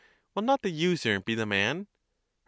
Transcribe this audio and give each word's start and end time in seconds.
Will 0.33 0.41
not 0.41 0.63
the 0.63 0.71
user 0.71 1.19
be 1.19 1.35
the 1.35 1.45
man? 1.45 1.81
Her. 1.81 1.87